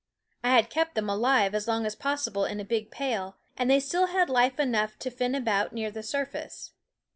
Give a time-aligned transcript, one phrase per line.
[0.43, 3.79] I had kept them alive as long as possible in a big pail, and they
[3.79, 6.71] still had life enough to fin about near the surface.